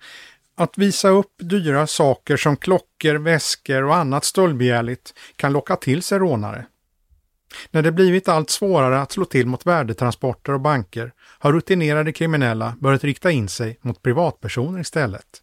[0.56, 6.18] att visa upp dyra saker som klockor, väskor och annat stöldbegärligt kan locka till sig
[6.18, 6.66] rånare.
[7.70, 11.12] När det blivit allt svårare att slå till mot värdetransporter och banker
[11.44, 15.42] har rutinerade kriminella börjat rikta in sig mot privatpersoner istället.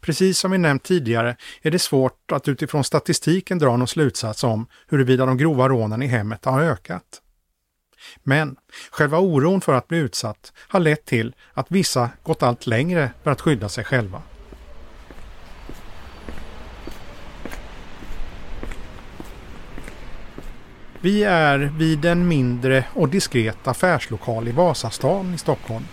[0.00, 4.66] Precis som vi nämnt tidigare är det svårt att utifrån statistiken dra någon slutsats om
[4.88, 7.22] huruvida de grova rånen i hemmet har ökat.
[8.22, 8.56] Men
[8.90, 13.30] själva oron för att bli utsatt har lett till att vissa gått allt längre för
[13.30, 14.22] att skydda sig själva.
[21.04, 25.84] Vi är vid en mindre och diskret affärslokal i Vasastan i Stockholm.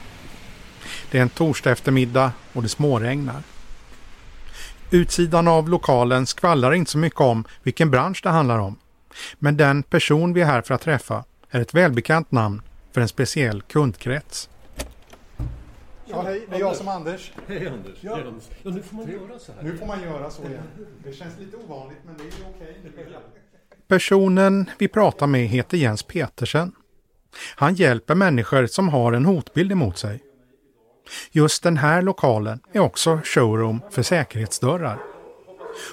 [1.12, 3.43] Det är en torsdag eftermiddag och det småregnar.
[4.91, 8.76] Utsidan av lokalen skvallrar inte så mycket om vilken bransch det handlar om.
[9.39, 13.07] Men den person vi är här för att träffa är ett välbekant namn för en
[13.07, 14.49] speciell kundkrets.
[16.05, 17.32] Ja, hej, det är jag som Anders.
[17.47, 17.97] Hej Anders.
[18.01, 18.20] Ja.
[18.64, 19.64] Ja, nu får man göra så här.
[19.64, 20.64] Nu får man göra så igen.
[21.03, 22.78] Det känns lite ovanligt men det är okej.
[23.89, 26.71] Personen vi pratar med heter Jens Petersen.
[27.55, 30.23] Han hjälper människor som har en hotbild emot sig.
[31.31, 34.99] Just den här lokalen är också showroom för säkerhetsdörrar.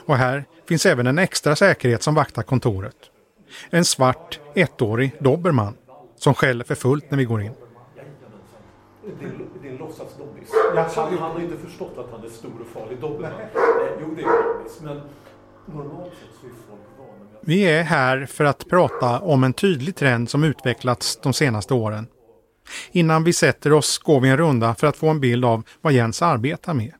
[0.05, 2.97] Och här finns även en extra säkerhet som vaktar kontoret.
[3.71, 5.77] En svart, ettårig dobermann
[6.17, 7.53] som skäller för fullt när vi går in.
[9.05, 9.33] Det är,
[9.63, 10.49] det är en låtsasdobbis.
[10.75, 13.41] Han, han har inte förstått att han är stor och farlig dobermann.
[13.41, 13.49] Eh,
[14.01, 14.81] Jo, det är en dobbis.
[14.83, 15.01] Men
[15.67, 16.86] normalt sett så är folk.
[17.49, 22.07] Vi är här för att prata om en tydlig trend som utvecklats de senaste åren.
[22.93, 25.93] Innan vi sätter oss går vi en runda för att få en bild av vad
[25.93, 26.93] Jens arbetar med.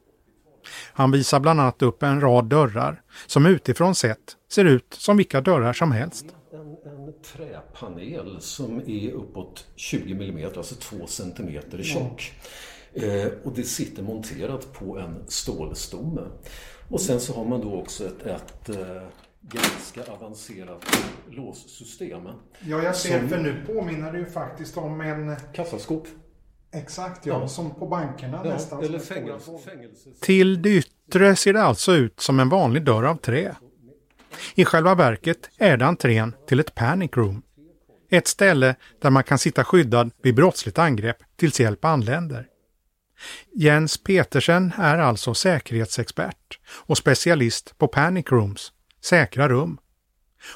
[0.93, 5.41] Han visar bland annat upp en rad dörrar som utifrån sett ser ut som vilka
[5.41, 6.27] dörrar som helst.
[6.53, 12.33] En, en träpanel som är uppåt 20 mm, alltså 2 cm tjock.
[12.95, 16.23] Eh, och det sitter monterat på en stålstomme.
[16.89, 19.03] Och sen så har man då också ett, ett eh,
[19.53, 20.85] ganska avancerat
[21.31, 22.29] låssystem.
[22.61, 25.37] Ja, jag ser Som- för nu påminner det ju faktiskt om en...
[25.55, 26.07] Kassaskåp.
[26.73, 27.41] Exakt, ja.
[27.41, 27.49] Ja.
[27.49, 28.85] Som på bankerna Ja, nästan.
[28.85, 30.11] eller fängelse, fängelse.
[30.21, 33.57] Till det yttre ser det alltså ut som en vanlig dörr av trä.
[34.55, 37.43] I själva verket är det entrén till ett panic room.
[38.11, 42.47] Ett ställe där man kan sitta skyddad vid brottsligt angrepp tills hjälp anländer.
[43.55, 48.73] Jens Petersen är alltså säkerhetsexpert och specialist på panic rooms,
[49.09, 49.79] säkra rum.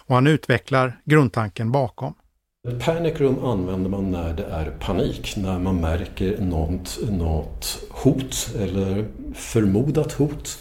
[0.07, 2.15] Och han utvecklar grundtanken bakom.
[2.85, 9.09] Panic room använder man när det är panik, när man märker något, något hot eller
[9.35, 10.59] förmodat hot.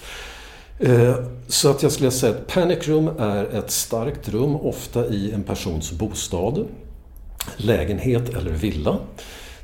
[0.79, 1.15] Eh,
[1.47, 5.43] så att jag skulle säga att panic room är ett starkt rum, ofta i en
[5.43, 6.67] persons bostad,
[7.57, 8.99] lägenhet eller villa.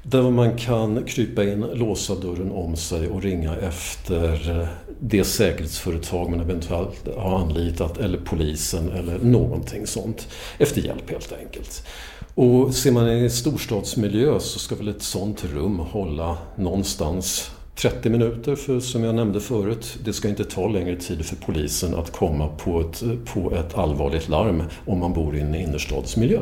[0.04, 4.68] Där man kan krypa in, låsa dörren om sig och ringa efter eh,
[5.00, 10.28] det säkerhetsföretag man eventuellt har anlitat eller polisen eller någonting sånt.
[10.58, 11.88] Efter hjälp helt enkelt.
[12.36, 18.10] Och ser man i en storstadsmiljö så ska väl ett sånt rum hålla någonstans 30
[18.10, 22.12] minuter för som jag nämnde förut, det ska inte ta längre tid för polisen att
[22.12, 26.42] komma på ett, på ett allvarligt larm om man bor i en innerstadsmiljö.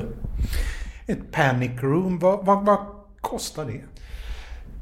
[1.08, 2.78] Ett panic room, vad, vad, vad
[3.22, 3.82] kostar det?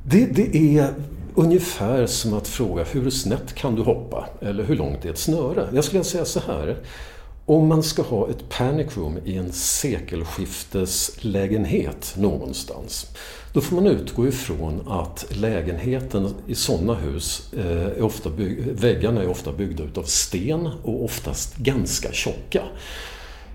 [0.05, 0.93] Det, det är
[1.35, 4.29] ungefär som att fråga hur snett kan du hoppa?
[4.41, 5.69] Eller hur långt är ett snöre?
[5.73, 6.77] Jag skulle säga så här.
[7.45, 13.07] Om man ska ha ett panic room i en sekelskifteslägenhet någonstans
[13.53, 19.21] då får man utgå ifrån att lägenheten i sådana hus, eh, är ofta bygg, väggarna
[19.21, 22.63] är ofta byggda utav sten och oftast ganska tjocka.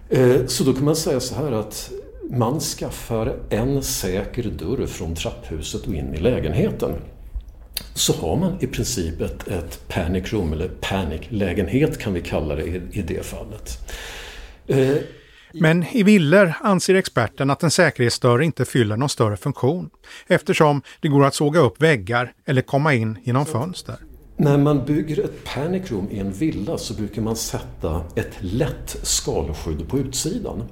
[0.09, 1.91] Eh, så då kan man säga så här att
[2.31, 6.93] man skaffar en säker dörr från trapphuset och in i lägenheten
[7.95, 12.62] så har man i princip ett, ett panic room eller panic-lägenhet kan vi kalla det
[12.62, 13.93] i, i det fallet.
[14.66, 14.97] Eh,
[15.53, 19.91] men i villor anser experten att en säkerhetsdörr inte fyller någon större funktion
[20.27, 23.97] eftersom det går att såga upp väggar eller komma in genom fönster.
[24.39, 28.97] När man bygger ett panic room i en villa så brukar man sätta ett lätt
[29.03, 30.62] skalskydd på utsidan.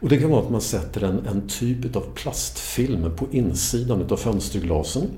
[0.00, 4.16] Och det kan vara att man sätter en, en typ av plastfilm på insidan av
[4.16, 5.10] fönsterglasen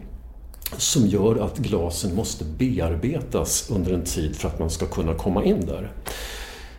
[0.76, 5.44] som gör att glasen måste bearbetas under en tid för att man ska kunna komma
[5.44, 5.92] in där.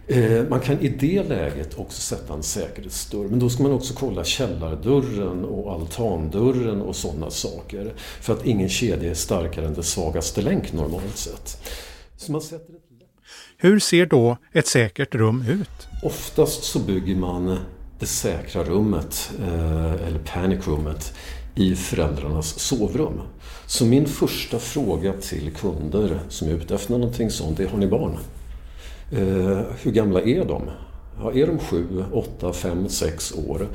[0.07, 3.93] Eh, man kan i det läget också sätta en säkerhetsdörr men då ska man också
[3.93, 7.93] kolla källardörren och altandörren och sådana saker.
[7.97, 11.71] För att ingen kedja är starkare än det svagaste länk normalt sett.
[12.17, 12.81] Så man sätter ett...
[13.57, 15.87] Hur ser då ett säkert rum ut?
[16.03, 17.57] Oftast så bygger man
[17.99, 21.13] det säkra rummet, eh, eller panic-rummet,
[21.55, 23.21] i föräldrarnas sovrum.
[23.67, 27.87] Så min första fråga till kunder som är ute efter någonting sånt är, har ni
[27.87, 28.17] barn?
[29.11, 30.61] Eh, hur gamla är de?
[31.19, 33.67] Ja, är de sju, åtta, fem, sex år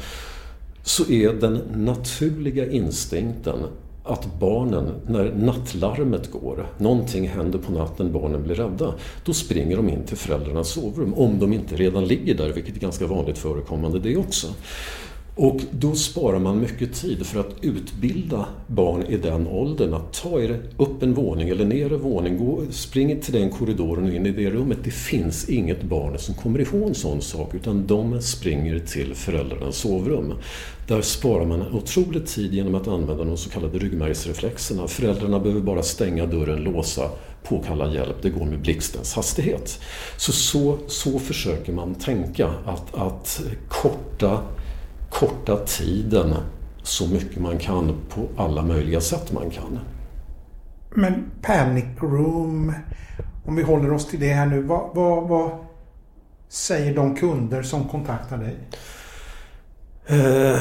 [0.82, 3.58] så är den naturliga instinkten
[4.04, 9.88] att barnen, när nattlarmet går, någonting händer på natten, barnen blir rädda, då springer de
[9.88, 11.14] in till föräldrarnas sovrum.
[11.14, 14.46] Om de inte redan ligger där, vilket är ganska vanligt förekommande det också.
[15.34, 20.40] Och då sparar man mycket tid för att utbilda barn i den åldern att ta
[20.40, 24.26] er upp en våning eller ner en våning, gå, spring till den korridoren och in
[24.26, 24.78] i det rummet.
[24.84, 29.76] Det finns inget barn som kommer ihåg en sån sak utan de springer till föräldrarnas
[29.76, 30.32] sovrum.
[30.88, 34.88] Där sparar man otrolig tid genom att använda de så kallade ryggmärgsreflexerna.
[34.88, 37.10] Föräldrarna behöver bara stänga dörren, låsa,
[37.42, 38.16] påkalla hjälp.
[38.22, 39.80] Det går med blixtens hastighet.
[40.16, 44.38] Så, så, så försöker man tänka att, att korta
[45.12, 46.34] korta tiden
[46.82, 49.78] så mycket man kan på alla möjliga sätt man kan.
[50.90, 52.72] Men Panic Room,
[53.44, 54.62] om vi håller oss till det här nu.
[54.62, 55.50] Vad, vad, vad
[56.48, 58.56] säger de kunder som kontaktar dig?
[60.06, 60.60] Eh,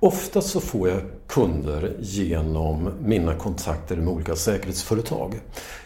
[0.00, 5.40] ofta så får jag kunder genom mina kontakter med olika säkerhetsföretag.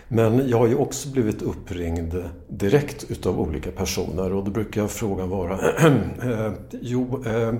[0.08, 5.28] Men jag har ju också blivit uppringd direkt utav olika personer och då brukar frågan
[5.28, 5.58] vara
[6.22, 7.54] eh, Jo, eh,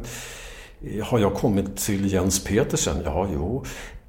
[1.03, 2.97] har jag kommit till Jens Petersen?
[3.05, 3.65] Ja, jo.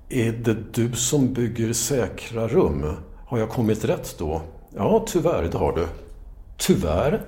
[0.10, 2.86] Är det du som bygger säkra rum?
[3.26, 4.42] Har jag kommit rätt då?
[4.76, 5.88] Ja, tyvärr, det har du.
[6.58, 7.22] Tyvärr?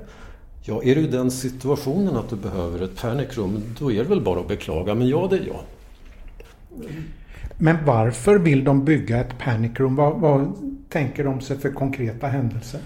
[0.64, 4.10] Ja, är du i den situationen att du behöver ett panic room, då är det
[4.10, 5.62] väl bara att beklaga, men ja, det är jag.
[7.58, 9.95] Men varför vill de bygga ett panic room?
[9.95, 10.53] Vad, vad
[10.90, 12.80] tänker de sig för konkreta händelser?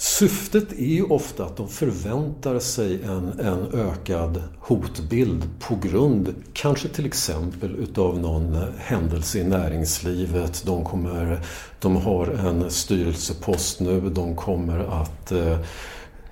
[0.00, 6.88] Syftet är ju ofta att de förväntar sig en, en ökad hotbild på grund, kanske
[6.88, 10.62] till exempel utav någon händelse i näringslivet.
[10.66, 11.40] De, kommer,
[11.80, 15.58] de har en styrelsepost nu, de kommer att eh,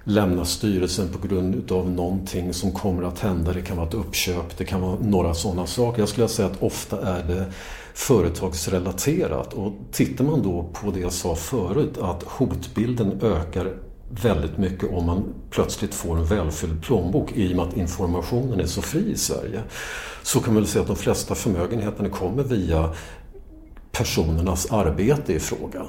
[0.04, 3.52] lämna styrelsen på grund utav någonting som kommer att hända.
[3.52, 6.02] Det kan vara ett uppköp, det kan vara några sådana saker.
[6.02, 7.44] Jag skulle säga att ofta är det
[7.96, 13.76] företagsrelaterat och tittar man då på det jag sa förut att hotbilden ökar
[14.22, 18.66] väldigt mycket om man plötsligt får en välfylld plånbok i och med att informationen är
[18.66, 19.62] så fri i Sverige.
[20.22, 22.94] Så kan man väl säga att de flesta förmögenheterna kommer via
[23.92, 25.82] personernas arbete i fråga.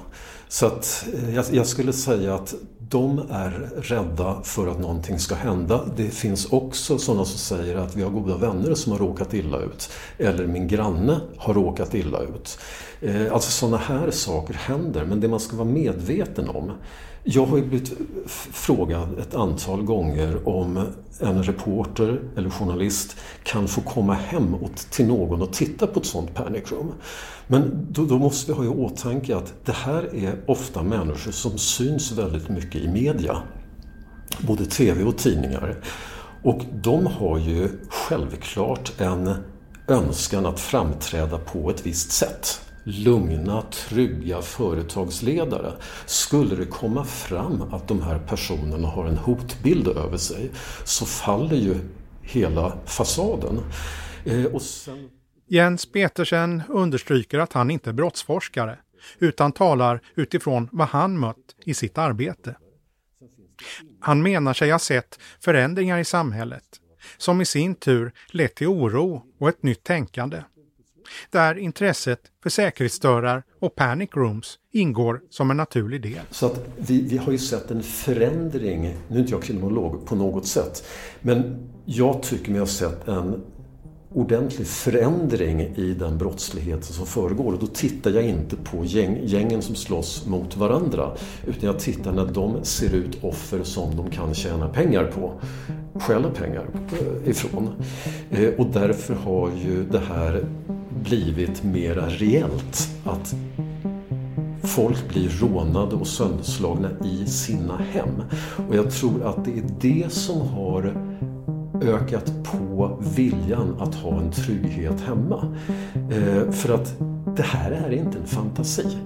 [0.48, 2.56] Så att eh, jag, jag, skulle säga att
[2.90, 5.86] de är rädda för att någonting ska hända.
[5.98, 9.58] Det finns också sådana som säger att vi har goda vänner som har råkat illa
[9.60, 9.90] ut.
[10.18, 12.60] Eller min granne har råkat illa ut.
[13.02, 16.72] Eh, alltså sådana här saker händer, men det man ska vara medveten om
[17.30, 17.94] jag har ju blivit
[18.52, 20.80] frågad ett antal gånger om
[21.20, 24.56] en reporter eller journalist kan få komma hem
[24.92, 26.94] till någon och titta på ett sånt panic room.
[27.48, 31.58] Men då, då, måste vi ha i åtanke att det här är ofta människor som
[31.58, 33.38] syns väldigt mycket i media.
[34.40, 35.84] Både TV och tidningar.
[36.44, 39.34] Och de har ju självklart en
[39.88, 45.74] önskan att framträda på ett visst sätt lugna, trygga företagsledare.
[46.06, 50.52] Skulle det komma fram att de här personerna har en hotbild över sig
[50.84, 51.76] så faller ju
[52.22, 53.60] hela fasaden.
[54.26, 55.10] Eh, sen...
[55.48, 58.78] Jens Petersen understryker att han inte är brottsforskare
[59.20, 62.56] utan talar utifrån vad han mött i sitt arbete.
[64.00, 66.64] Han menar sig ha sett förändringar i samhället
[67.18, 70.44] som i sin tur lett till oro och ett nytt tänkande
[71.30, 76.22] där intresset för säkerhetsdörrar och panic rooms ingår som en naturlig del.
[76.32, 80.16] Så att vi, vi har ju sett en förändring, nu är inte jag kriminolog på
[80.16, 80.84] något sätt,
[81.22, 83.44] men jag tycker mig ha sett en
[84.14, 87.54] ordentlig förändring i den brottslighet som föregår.
[87.54, 91.12] Och då tittar jag inte på gäng, gängen som slåss mot varandra
[91.48, 95.34] utan jag tittar när de ser ut offer som de kan tjäna pengar på.
[96.00, 97.70] Stjäla pengar eh, ifrån.
[98.32, 100.44] Eh, och därför har ju det här
[101.04, 102.90] blivit mera reellt.
[103.06, 103.36] Att
[104.64, 108.24] folk blir rånade och sönderslagna i sina hem.
[108.70, 110.94] Och jag tror att det är det som har
[111.82, 115.56] ökat på viljan att ha en trygghet hemma.
[116.12, 117.00] Eh, för att
[117.36, 118.98] det här är inte en fantasi.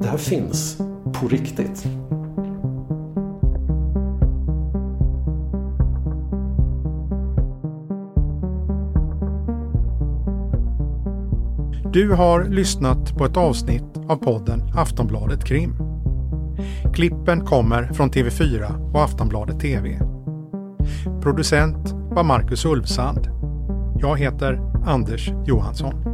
[0.00, 0.78] Det här finns
[1.12, 1.86] på riktigt.
[11.94, 15.76] Du har lyssnat på ett avsnitt av podden Aftonbladet Krim.
[16.94, 20.00] Klippen kommer från TV4 och Aftonbladet TV.
[21.22, 23.28] Producent var Marcus Ulfsand.
[24.00, 26.13] Jag heter Anders Johansson.